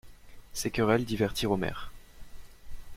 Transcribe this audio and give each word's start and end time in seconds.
Ces 0.53 0.71
querelles 0.71 1.05
divertirent 1.05 1.51
Omer. 1.51 1.91